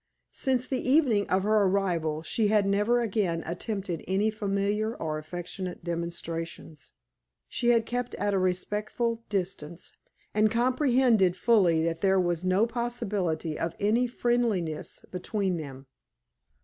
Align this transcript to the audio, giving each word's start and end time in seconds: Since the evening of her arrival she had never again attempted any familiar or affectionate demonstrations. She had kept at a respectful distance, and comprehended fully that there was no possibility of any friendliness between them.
Since 0.33 0.65
the 0.65 0.81
evening 0.81 1.29
of 1.29 1.43
her 1.43 1.61
arrival 1.65 2.23
she 2.23 2.47
had 2.47 2.65
never 2.65 3.01
again 3.01 3.43
attempted 3.45 4.03
any 4.07 4.31
familiar 4.31 4.95
or 4.95 5.19
affectionate 5.19 5.83
demonstrations. 5.83 6.91
She 7.47 7.69
had 7.69 7.85
kept 7.85 8.15
at 8.15 8.33
a 8.33 8.39
respectful 8.39 9.21
distance, 9.29 9.93
and 10.33 10.49
comprehended 10.49 11.35
fully 11.35 11.83
that 11.83 12.01
there 12.01 12.19
was 12.19 12.43
no 12.43 12.65
possibility 12.65 13.59
of 13.59 13.75
any 13.79 14.07
friendliness 14.07 15.05
between 15.11 15.57
them. 15.57 15.85